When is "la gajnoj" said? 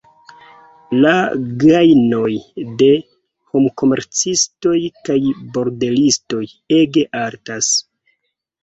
1.01-2.31